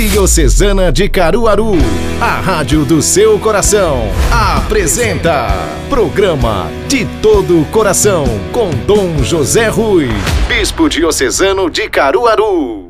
[0.00, 1.74] Diocesana de Caruaru,
[2.22, 5.48] a rádio do seu coração, apresenta
[5.90, 10.08] programa De Todo Coração com Dom José Rui,
[10.48, 12.89] Bispo Diocesano de Caruaru.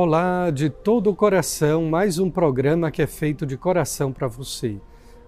[0.00, 4.80] Olá, de todo o coração, mais um programa que é feito de coração para você.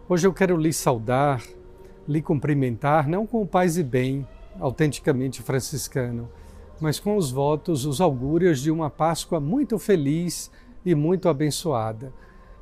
[0.09, 1.43] Hoje eu quero lhe saudar,
[2.07, 4.25] lhe cumprimentar, não com paz e bem,
[4.61, 6.31] autenticamente franciscano,
[6.81, 10.53] mas com os votos, os augúrios de uma Páscoa muito feliz
[10.87, 12.13] e muito abençoada.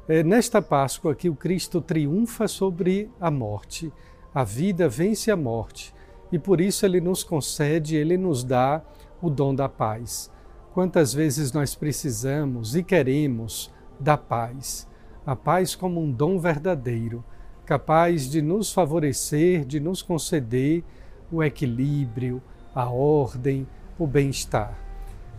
[0.09, 3.93] É nesta Páscoa que o Cristo triunfa sobre a morte,
[4.35, 5.95] a vida vence a morte,
[6.33, 8.81] e por isso ele nos concede, ele nos dá
[9.21, 10.31] o dom da paz.
[10.79, 14.87] Quantas vezes nós precisamos e queremos da paz,
[15.27, 17.25] a paz como um dom verdadeiro,
[17.67, 20.85] capaz de nos favorecer, de nos conceder
[21.33, 22.41] o equilíbrio,
[22.73, 23.67] a ordem,
[23.99, 24.79] o bem-estar.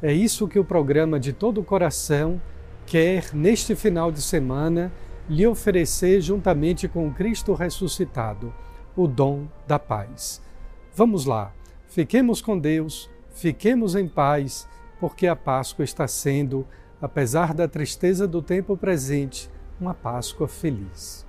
[0.01, 2.41] É isso que o programa de todo o coração
[2.85, 4.91] quer, neste final de semana,
[5.29, 8.53] lhe oferecer juntamente com Cristo ressuscitado,
[8.93, 10.41] o dom da paz.
[10.93, 11.53] Vamos lá,
[11.87, 14.67] fiquemos com Deus, fiquemos em paz
[14.99, 16.67] porque a Páscoa está sendo,
[17.01, 21.25] apesar da tristeza do tempo presente, uma Páscoa feliz.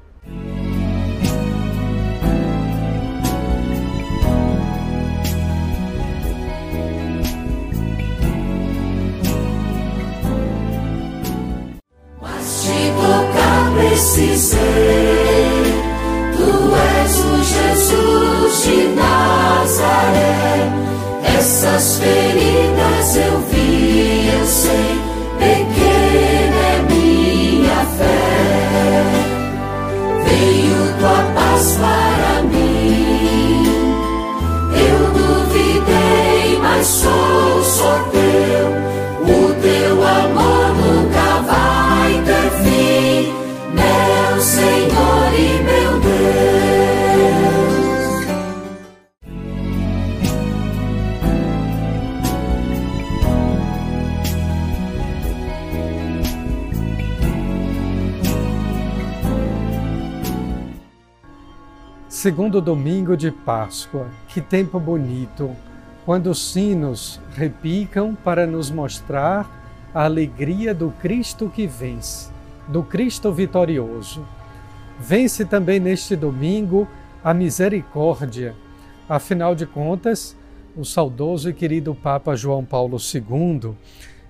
[62.23, 65.57] Segundo domingo de Páscoa, que tempo bonito,
[66.05, 72.31] quando os sinos repicam para nos mostrar a alegria do Cristo que vence,
[72.69, 74.23] do Cristo vitorioso.
[74.99, 76.87] Vence também neste domingo
[77.25, 78.55] a misericórdia.
[79.09, 80.37] Afinal de contas,
[80.77, 83.73] o saudoso e querido Papa João Paulo II,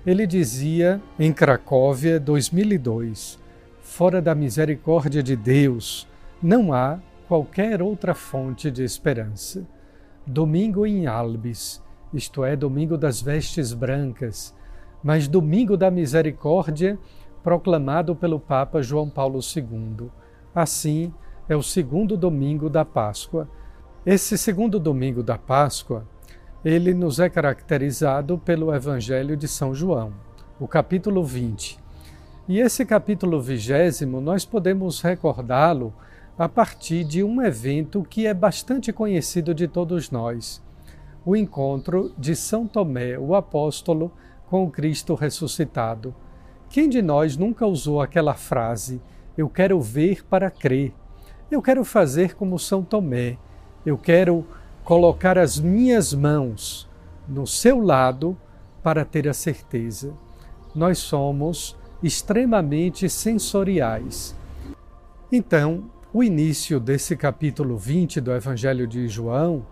[0.07, 3.37] ele dizia em Cracóvia 2002:
[3.83, 6.07] Fora da misericórdia de Deus,
[6.41, 9.65] não há qualquer outra fonte de esperança.
[10.27, 11.81] Domingo em Albis,
[12.13, 14.53] isto é, domingo das vestes brancas,
[15.01, 16.99] mas domingo da misericórdia,
[17.41, 20.11] proclamado pelo Papa João Paulo II.
[20.53, 21.15] Assim,
[21.49, 23.49] é o segundo domingo da Páscoa.
[24.05, 26.05] Esse segundo domingo da Páscoa,
[26.65, 30.13] ele nos é caracterizado pelo Evangelho de São João,
[30.59, 31.79] o capítulo 20.
[32.49, 35.95] E esse capítulo vigésimo, nós podemos recordá-lo
[36.41, 40.63] a partir de um evento que é bastante conhecido de todos nós,
[41.23, 44.11] o encontro de São Tomé, o apóstolo,
[44.49, 46.15] com o Cristo ressuscitado.
[46.71, 49.03] Quem de nós nunca usou aquela frase:
[49.37, 50.95] Eu quero ver para crer?
[51.51, 53.37] Eu quero fazer como São Tomé.
[53.85, 54.47] Eu quero
[54.83, 56.89] colocar as minhas mãos
[57.29, 58.35] no seu lado
[58.83, 60.15] para ter a certeza.
[60.75, 64.35] Nós somos extremamente sensoriais.
[65.31, 69.65] Então, o início desse capítulo 20 do Evangelho de João,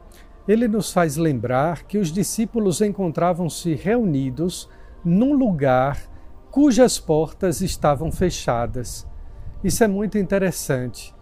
[0.46, 4.68] ele nos faz lembrar que os discípulos encontravam-se reunidos
[5.04, 6.00] num lugar
[6.48, 9.04] cujas portas estavam fechadas.
[9.64, 11.12] Isso é muito interessante,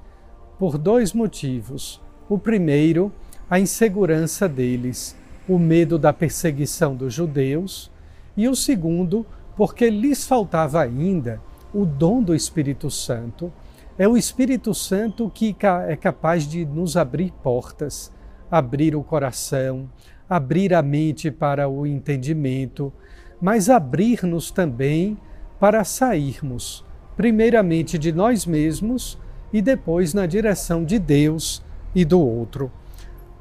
[0.59, 2.01] por dois motivos.
[2.29, 3.11] O primeiro,
[3.49, 5.17] a insegurança deles,
[5.49, 7.91] o medo da perseguição dos judeus,
[8.37, 9.25] e o segundo,
[9.57, 11.41] porque lhes faltava ainda
[11.73, 13.51] o dom do Espírito Santo
[13.99, 15.57] é o Espírito Santo que
[15.89, 18.13] é capaz de nos abrir portas,
[18.51, 19.89] abrir o coração,
[20.29, 22.93] abrir a mente para o entendimento,
[23.41, 25.17] mas abrir-nos também
[25.59, 26.85] para sairmos,
[27.17, 29.19] primeiramente de nós mesmos
[29.51, 31.65] e depois na direção de Deus
[31.95, 32.71] e do outro.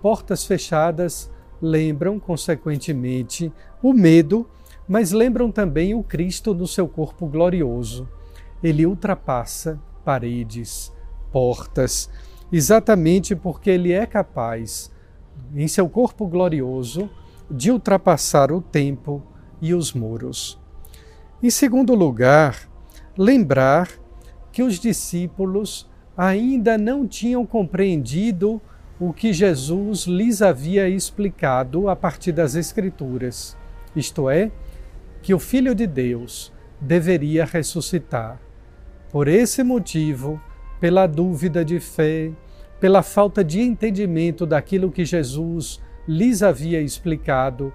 [0.01, 1.29] Portas fechadas
[1.61, 3.51] lembram, consequentemente,
[3.83, 4.47] o medo,
[4.87, 8.07] mas lembram também o Cristo no seu corpo glorioso.
[8.63, 10.93] Ele ultrapassa paredes,
[11.31, 12.09] portas,
[12.51, 14.91] exatamente porque ele é capaz,
[15.53, 17.09] em seu corpo glorioso,
[17.49, 19.21] de ultrapassar o tempo
[19.61, 20.59] e os muros.
[21.41, 22.69] Em segundo lugar,
[23.17, 23.89] lembrar
[24.51, 28.61] que os discípulos ainda não tinham compreendido
[28.99, 33.57] o que Jesus lhes havia explicado a partir das Escrituras,
[33.95, 34.51] isto é,
[35.21, 38.39] que o Filho de Deus deveria ressuscitar.
[39.15, 40.41] Por esse motivo,
[40.77, 42.33] pela dúvida de fé,
[42.81, 47.71] pela falta de entendimento daquilo que Jesus lhes havia explicado,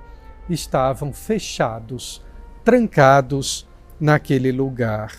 [0.51, 2.23] estavam fechados,
[2.63, 3.67] trancados
[3.99, 5.15] naquele lugar.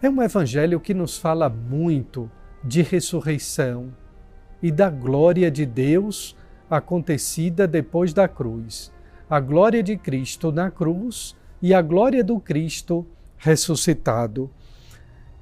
[0.00, 2.30] É um evangelho que nos fala muito
[2.64, 3.94] de ressurreição
[4.62, 6.34] e da glória de Deus
[6.70, 8.90] acontecida depois da cruz.
[9.28, 13.06] A glória de Cristo na cruz e a glória do Cristo
[13.36, 14.50] ressuscitado.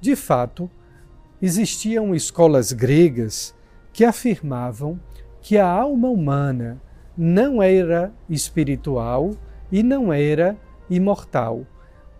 [0.01, 0.69] De fato,
[1.41, 3.55] existiam escolas gregas
[3.91, 4.99] que afirmavam
[5.41, 6.81] que a alma humana
[7.17, 9.31] não era espiritual
[9.71, 10.57] e não era
[10.89, 11.65] imortal.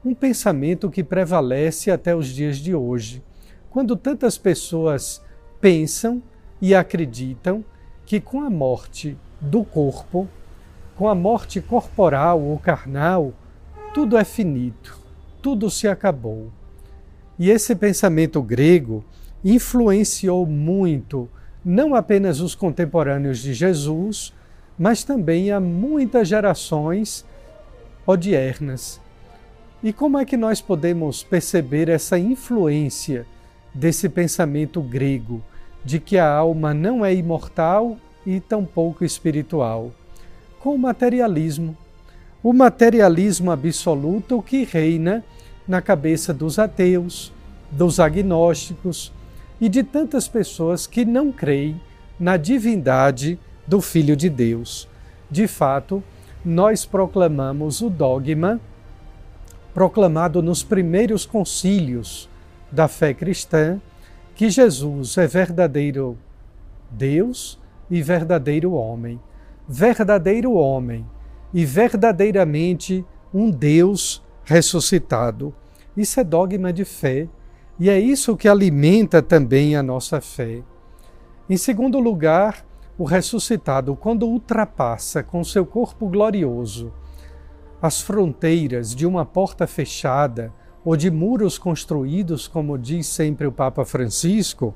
[0.03, 3.23] Um pensamento que prevalece até os dias de hoje,
[3.69, 5.21] quando tantas pessoas
[5.61, 6.21] pensam
[6.61, 7.63] e acreditam
[8.05, 10.27] que com a morte do corpo,
[10.97, 13.33] com a morte corporal ou carnal,
[13.93, 14.99] tudo é finito,
[15.41, 16.51] tudo se acabou.
[17.39, 19.03] E esse pensamento grego
[19.43, 21.29] influenciou muito
[21.63, 24.33] não apenas os contemporâneos de Jesus,
[24.77, 27.25] mas também a muitas gerações
[28.05, 28.99] odiernas.
[29.81, 33.25] E como é que nós podemos perceber essa influência
[33.73, 35.41] desse pensamento grego
[35.85, 39.93] de que a alma não é imortal e tampouco espiritual?
[40.59, 41.77] Com o materialismo.
[42.43, 45.23] O materialismo absoluto que reina
[45.69, 47.31] na cabeça dos ateus,
[47.71, 49.13] dos agnósticos
[49.61, 51.79] e de tantas pessoas que não creem
[52.19, 54.89] na divindade do Filho de Deus.
[55.29, 56.03] De fato,
[56.43, 58.59] nós proclamamos o dogma
[59.71, 62.27] proclamado nos primeiros concílios
[62.71, 63.79] da fé cristã
[64.33, 66.17] que Jesus é verdadeiro
[66.89, 67.59] Deus
[67.91, 69.19] e verdadeiro homem.
[69.67, 71.05] Verdadeiro homem
[71.53, 75.53] e verdadeiramente um Deus ressuscitado.
[75.95, 77.29] Isso é dogma de fé
[77.79, 80.63] e é isso que alimenta também a nossa fé.
[81.47, 82.65] Em segundo lugar,
[82.97, 86.91] o ressuscitado, quando ultrapassa com seu corpo glorioso
[87.79, 90.51] as fronteiras de uma porta fechada
[90.83, 94.73] ou de muros construídos, como diz sempre o Papa Francisco,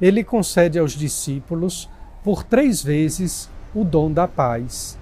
[0.00, 1.88] ele concede aos discípulos
[2.24, 4.98] por três vezes o dom da paz.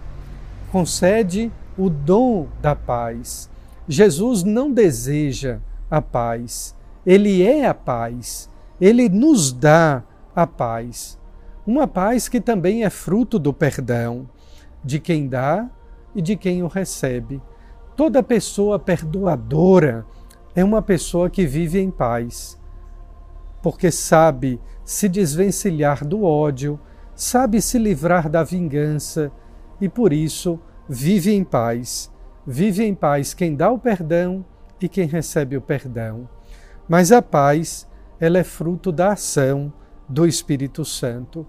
[0.73, 3.54] Concede o dom da paz.
[3.89, 5.61] Jesus não deseja
[5.91, 8.51] a paz, ele é a paz,
[8.81, 10.03] ele nos dá
[10.35, 11.19] a paz.
[11.67, 14.29] Uma paz que também é fruto do perdão
[14.83, 15.71] de quem dá
[16.15, 17.43] e de quem o recebe.
[17.97, 20.07] Toda pessoa perdoadora
[20.55, 22.61] é uma pessoa que vive em paz,
[23.63, 26.79] porque sabe se desvencilhar do ódio,
[27.15, 29.33] sabe se livrar da vingança
[29.81, 30.59] e por isso
[30.89, 32.13] vive em paz.
[32.47, 34.45] Vive em paz quem dá o perdão
[34.79, 36.29] e quem recebe o perdão.
[36.87, 37.89] Mas a paz,
[38.21, 39.73] ela é fruto da ação
[40.07, 41.47] do Espírito Santo.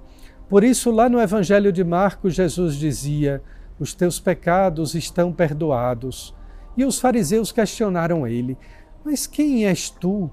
[0.48, 3.44] Por isso, lá no Evangelho de Marcos, Jesus dizia:
[3.78, 6.34] Os teus pecados estão perdoados.
[6.78, 8.58] E os fariseus questionaram ele:
[9.04, 10.32] Mas quem és tu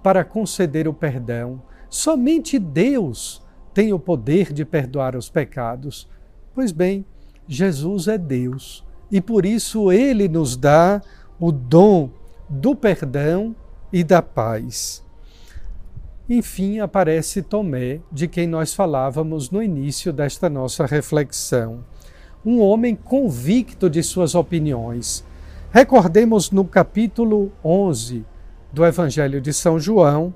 [0.00, 1.60] para conceder o perdão?
[1.90, 6.08] Somente Deus tem o poder de perdoar os pecados.
[6.54, 7.04] Pois bem,
[7.48, 8.83] Jesus é Deus
[9.14, 11.00] e por isso ele nos dá
[11.38, 12.10] o dom
[12.48, 13.54] do perdão
[13.92, 15.04] e da paz.
[16.28, 21.84] Enfim, aparece Tomé, de quem nós falávamos no início desta nossa reflexão.
[22.44, 25.24] Um homem convicto de suas opiniões.
[25.70, 28.24] Recordemos no capítulo 11
[28.72, 30.34] do Evangelho de São João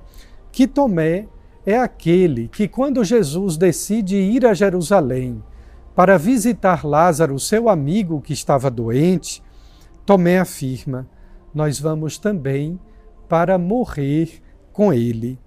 [0.53, 1.27] que Tomé
[1.65, 5.43] é aquele que, quando Jesus decide ir a Jerusalém
[5.99, 9.43] para visitar Lázaro, seu amigo que estava doente,
[10.05, 11.05] Tomé afirma:
[11.53, 12.79] Nós vamos também
[13.27, 14.41] para morrer
[14.71, 15.37] com ele.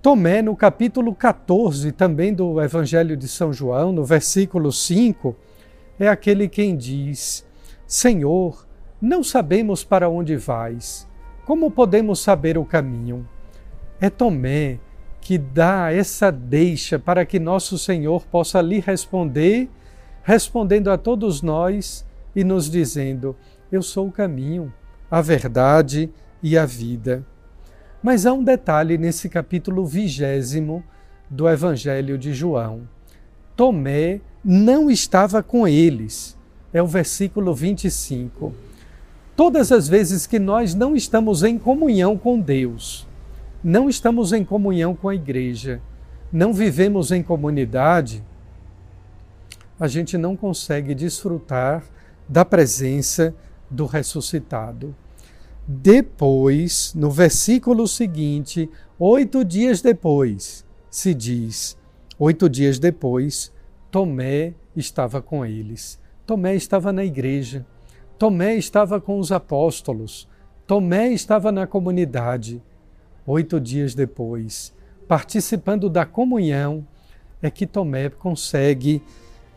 [0.00, 5.36] Tomé, no capítulo 14, também do Evangelho de São João, no versículo 5,
[6.00, 7.46] é aquele quem diz:
[7.86, 8.66] Senhor,
[8.98, 11.06] não sabemos para onde vais,
[11.44, 13.28] como podemos saber o caminho?
[14.00, 14.80] É Tomé
[15.20, 19.68] que dá essa deixa para que nosso Senhor possa lhe responder,
[20.22, 23.36] respondendo a todos nós e nos dizendo:
[23.70, 24.72] Eu sou o caminho,
[25.10, 26.10] a verdade
[26.42, 27.24] e a vida.
[28.02, 30.84] Mas há um detalhe nesse capítulo vigésimo
[31.28, 32.88] do Evangelho de João.
[33.56, 36.38] Tomé não estava com eles.
[36.72, 38.54] É o versículo 25.
[39.34, 43.07] Todas as vezes que nós não estamos em comunhão com Deus,
[43.62, 45.80] não estamos em comunhão com a igreja,
[46.32, 48.24] não vivemos em comunidade,
[49.78, 51.84] a gente não consegue desfrutar
[52.28, 53.34] da presença
[53.70, 54.94] do ressuscitado.
[55.66, 61.76] Depois, no versículo seguinte, oito dias depois, se diz:
[62.18, 63.52] oito dias depois,
[63.90, 66.00] Tomé estava com eles.
[66.26, 67.66] Tomé estava na igreja.
[68.18, 70.28] Tomé estava com os apóstolos.
[70.66, 72.62] Tomé estava na comunidade.
[73.30, 74.72] Oito dias depois,
[75.06, 76.82] participando da comunhão,
[77.42, 79.02] é que Tomé consegue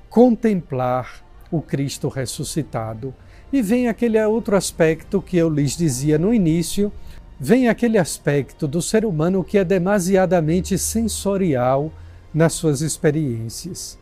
[0.09, 3.15] contemplar o Cristo ressuscitado.
[3.49, 6.91] E vem aquele outro aspecto que eu lhes dizia no início,
[7.39, 11.93] vem aquele aspecto do ser humano que é demasiadamente sensorial
[12.33, 13.97] nas suas experiências.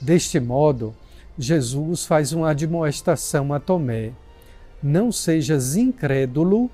[0.00, 0.94] Deste modo,
[1.38, 4.12] Jesus faz uma admoestação a Tomé:
[4.82, 6.70] não sejas incrédulo,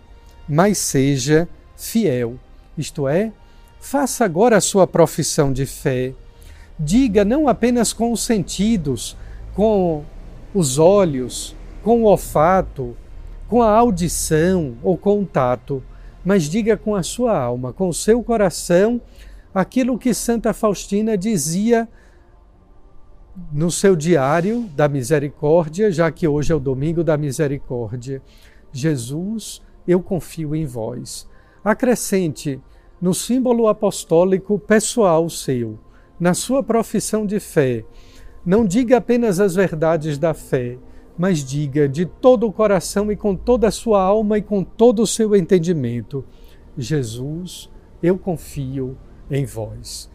[0.48, 2.34] mas seja fiel.
[2.76, 3.32] Isto é,
[3.80, 6.12] faça agora a sua profissão de fé.
[6.78, 9.16] Diga não apenas com os sentidos,
[9.54, 10.04] com
[10.54, 12.96] os olhos, com o olfato,
[13.48, 15.82] com a audição ou com o tato,
[16.24, 19.00] mas diga com a sua alma, com o seu coração,
[19.54, 21.88] aquilo que Santa Faustina dizia
[23.52, 28.20] no seu diário da misericórdia, já que hoje é o domingo da misericórdia.
[28.72, 31.26] Jesus, eu confio em vós.
[31.64, 32.60] Acrescente
[33.00, 35.78] no símbolo apostólico pessoal seu,
[36.18, 37.84] na sua profissão de fé,
[38.44, 40.78] não diga apenas as verdades da fé,
[41.16, 45.02] mas diga de todo o coração e com toda a sua alma e com todo
[45.02, 46.24] o seu entendimento:
[46.76, 47.68] Jesus,
[48.02, 48.96] eu confio
[49.30, 50.10] em vós.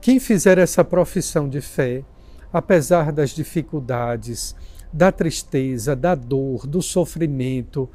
[0.00, 2.04] Quem fizer essa profissão de fé,
[2.52, 4.54] apesar das dificuldades,
[4.92, 7.88] da tristeza, da dor, do sofrimento,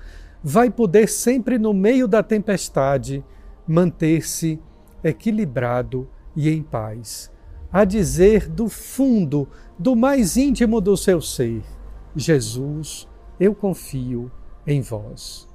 [0.44, 3.24] vai poder sempre no meio da tempestade
[3.68, 4.60] manter-se
[5.04, 7.32] equilibrado e em paz
[7.72, 11.62] a dizer do fundo, do mais íntimo do seu ser:
[12.16, 13.08] Jesus,
[13.40, 14.32] eu confio
[14.66, 15.48] em vós.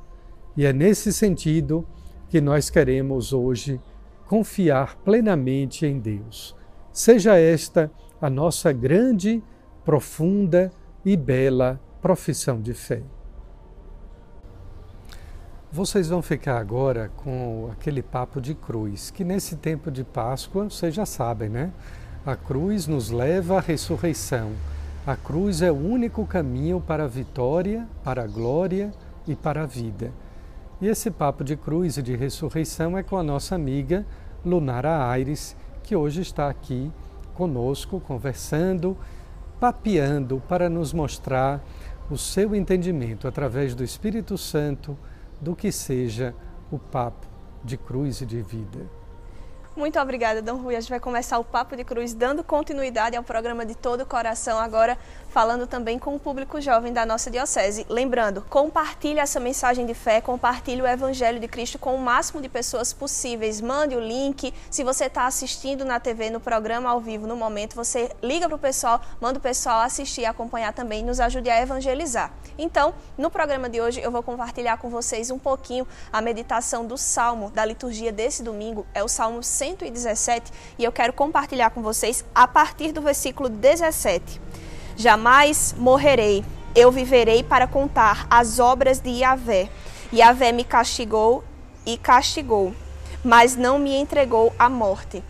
[0.57, 1.85] E é nesse sentido
[2.29, 3.81] que nós queremos hoje
[4.26, 6.57] confiar plenamente em Deus.
[6.93, 9.43] Seja esta a nossa grande,
[9.85, 10.71] profunda
[11.05, 13.03] e bela profissão de fé.
[15.75, 20.95] Vocês vão ficar agora com aquele papo de cruz, que nesse tempo de Páscoa, vocês
[20.95, 21.73] já sabem, né?
[22.25, 24.52] A cruz nos leva à ressurreição.
[25.04, 28.93] A cruz é o único caminho para a vitória, para a glória
[29.26, 30.12] e para a vida.
[30.81, 34.07] E esse papo de cruz e de ressurreição é com a nossa amiga
[34.47, 36.88] Lunara Aires, que hoje está aqui
[37.35, 38.97] conosco, conversando,
[39.59, 41.61] papeando para nos mostrar
[42.09, 44.97] o seu entendimento através do Espírito Santo
[45.41, 46.35] do que seja
[46.71, 47.26] o papo
[47.62, 48.88] de cruz e de vida.
[49.76, 50.76] Muito obrigada, Dom Rui.
[50.76, 54.07] A gente vai começar o Papo de Cruz dando continuidade ao programa de todo o
[54.07, 54.97] coração, agora
[55.31, 57.85] falando também com o público jovem da nossa diocese.
[57.88, 62.49] Lembrando, compartilhe essa mensagem de fé, compartilhe o Evangelho de Cristo com o máximo de
[62.49, 63.61] pessoas possíveis.
[63.61, 64.54] Mande o link.
[64.71, 68.54] Se você está assistindo na TV, no programa ao vivo, no momento, você liga para
[68.54, 72.33] o pessoal, manda o pessoal assistir, acompanhar também nos ajude a evangelizar.
[72.57, 76.97] Então, no programa de hoje, eu vou compartilhar com vocês um pouquinho a meditação do
[76.97, 78.87] Salmo da liturgia desse domingo.
[78.95, 84.40] É o Salmo 117 e eu quero compartilhar com vocês a partir do versículo 17.
[84.97, 86.44] Jamais morrerei,
[86.76, 89.71] eu viverei para contar as obras de Yahvé.
[90.12, 91.42] Yahvé me castigou
[91.87, 92.75] e castigou,
[93.25, 95.23] mas não me entregou à morte.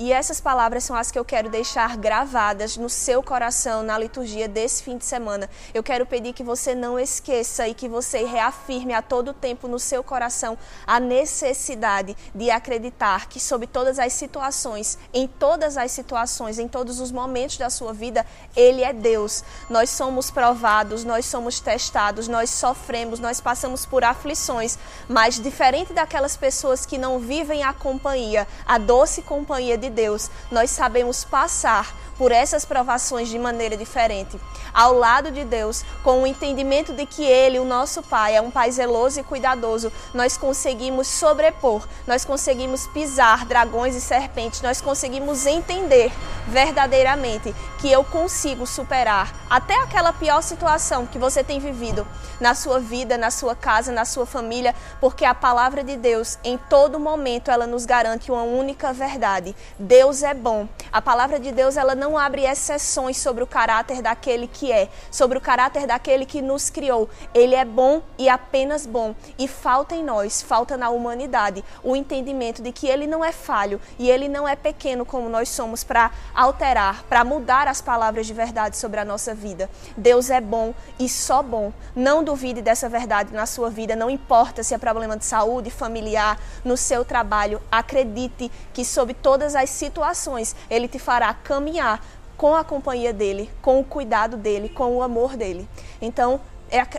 [0.00, 4.46] E essas palavras são as que eu quero deixar gravadas no seu coração na liturgia
[4.46, 5.50] desse fim de semana.
[5.74, 9.76] Eu quero pedir que você não esqueça e que você reafirme a todo tempo no
[9.76, 16.60] seu coração a necessidade de acreditar que, sob todas as situações, em todas as situações,
[16.60, 18.24] em todos os momentos da sua vida,
[18.54, 19.42] Ele é Deus.
[19.68, 24.78] Nós somos provados, nós somos testados, nós sofremos, nós passamos por aflições,
[25.08, 30.30] mas diferente daquelas pessoas que não vivem a companhia, a doce companhia de de Deus,
[30.50, 34.38] nós sabemos passar por essas provações de maneira diferente.
[34.74, 38.50] Ao lado de Deus, com o entendimento de que Ele, o nosso Pai, é um
[38.50, 45.46] Pai zeloso e cuidadoso, nós conseguimos sobrepor, nós conseguimos pisar dragões e serpentes, nós conseguimos
[45.46, 46.12] entender
[46.48, 52.06] verdadeiramente que eu consigo superar até aquela pior situação que você tem vivido
[52.40, 56.58] na sua vida, na sua casa, na sua família, porque a palavra de Deus, em
[56.58, 59.54] todo momento, ela nos garante uma única verdade.
[59.78, 60.68] Deus é bom.
[60.90, 65.38] A palavra de Deus, ela não abre exceções sobre o caráter daquele que é, sobre
[65.38, 67.08] o caráter daquele que nos criou.
[67.32, 69.14] Ele é bom e apenas bom.
[69.38, 73.80] E falta em nós, falta na humanidade, o entendimento de que ele não é falho
[73.98, 78.32] e ele não é pequeno como nós somos para alterar, para mudar as palavras de
[78.32, 79.70] verdade sobre a nossa vida.
[79.96, 81.72] Deus é bom e só bom.
[81.94, 86.40] Não duvide dessa verdade na sua vida, não importa se é problema de saúde, familiar,
[86.64, 87.60] no seu trabalho.
[87.70, 92.04] Acredite que, sob todas as situações, Ele te fará caminhar
[92.36, 95.68] com a companhia dele, com o cuidado dele, com o amor dele.
[96.00, 96.40] Então,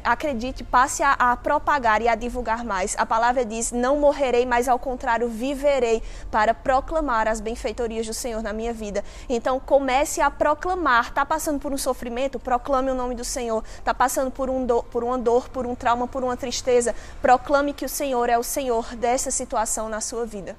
[0.04, 2.96] acredite, passe a, a, propagar e a divulgar mais.
[2.98, 8.42] A palavra diz: Não morrerei, mas ao contrário, viverei para proclamar as benfeitorias do Senhor
[8.42, 9.04] na minha vida.
[9.28, 11.10] Então, comece a proclamar.
[11.10, 12.40] Está passando por um sofrimento?
[12.40, 13.64] Proclame o nome do Senhor.
[13.78, 16.96] Está passando por, um do, por uma dor, por um trauma, por uma tristeza?
[17.22, 20.56] Proclame que o Senhor é o Senhor dessa situação na sua vida.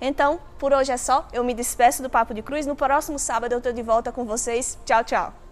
[0.00, 1.26] Então, por hoje é só.
[1.32, 2.66] Eu me despeço do Papo de Cruz.
[2.66, 4.78] No próximo sábado eu estou de volta com vocês.
[4.84, 5.43] Tchau, tchau.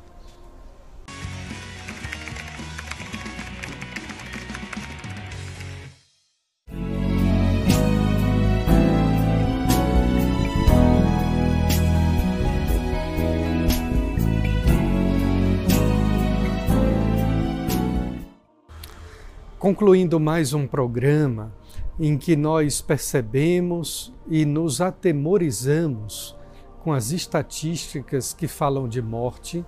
[19.63, 21.53] Concluindo mais um programa
[21.97, 26.37] em que nós percebemos e nos atemorizamos
[26.81, 29.65] com as estatísticas que falam de morte,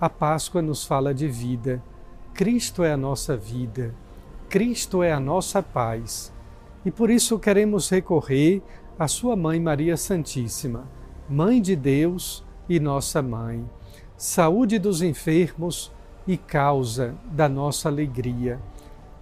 [0.00, 1.82] a Páscoa nos fala de vida.
[2.32, 3.92] Cristo é a nossa vida,
[4.48, 6.32] Cristo é a nossa paz.
[6.84, 8.62] E por isso queremos recorrer
[8.96, 10.88] à Sua Mãe Maria Santíssima,
[11.28, 13.68] Mãe de Deus e nossa Mãe,
[14.16, 15.90] saúde dos enfermos
[16.28, 18.60] e causa da nossa alegria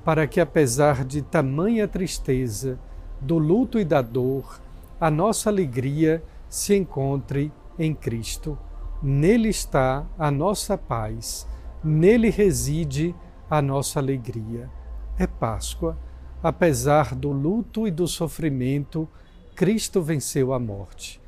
[0.04, 2.78] para que, apesar de tamanha tristeza,
[3.20, 4.60] do luto e da dor,
[5.00, 8.58] a nossa alegria se encontre em Cristo.
[9.02, 11.46] Nele está a nossa paz,
[11.82, 13.14] nele reside
[13.48, 14.70] a nossa alegria.
[15.18, 15.98] É Páscoa.
[16.42, 19.06] Apesar do luto e do sofrimento,
[19.54, 21.20] Cristo venceu a morte.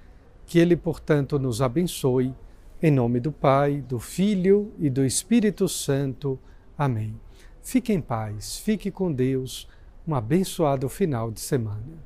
[0.46, 2.34] Que Ele, portanto, nos abençoe.
[2.82, 6.38] Em nome do Pai, do Filho e do Espírito Santo.
[6.76, 7.14] Amém.
[7.62, 9.68] Fique em paz, fique com Deus.
[10.06, 12.02] Um abençoado final de semana.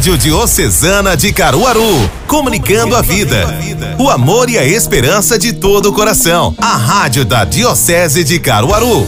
[0.00, 3.46] Rádio Diocesana de Caruaru, comunicando a vida,
[3.98, 6.54] o amor e a esperança de todo o coração.
[6.56, 9.06] A Rádio da Diocese de Caruaru.